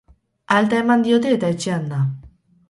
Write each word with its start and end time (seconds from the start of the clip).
Alta 0.55 0.79
eman 0.83 1.05
diote 1.09 1.35
eta 1.37 1.53
etxean 1.57 1.87
da. 1.93 2.01